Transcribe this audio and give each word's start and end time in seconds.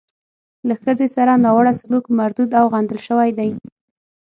له 0.67 0.75
ښځې 0.81 1.07
سره 1.15 1.33
ناوړه 1.43 1.73
سلوک 1.81 2.05
مردود 2.19 2.49
او 2.59 2.65
غندل 2.73 2.99
شوی 3.07 3.29
دی. 3.37 3.49